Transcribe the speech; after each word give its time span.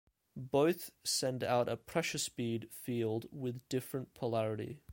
Both 0.35 0.89
send 1.03 1.43
out 1.43 1.69
a 1.69 1.77
pressure-speed 1.77 2.69
field 2.71 3.27
with 3.31 3.69
different 3.69 4.15
polarity. 4.15 4.81